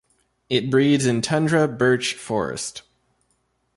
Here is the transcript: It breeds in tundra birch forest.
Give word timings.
It 0.49 0.71
breeds 0.71 1.05
in 1.05 1.21
tundra 1.21 1.67
birch 1.67 2.15
forest. 2.15 2.81